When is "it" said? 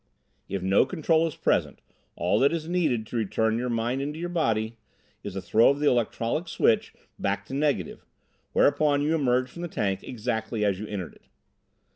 11.13-11.25